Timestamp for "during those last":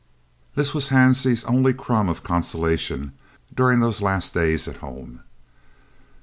3.53-4.33